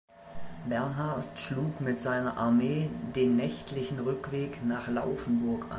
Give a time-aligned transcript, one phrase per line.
[0.67, 5.69] Bernhard schlug mit seiner Armee den nächtlichen Rückweg nach Laufenburg ein.